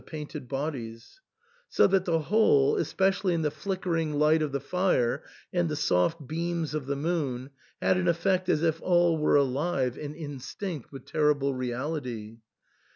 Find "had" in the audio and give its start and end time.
7.79-7.97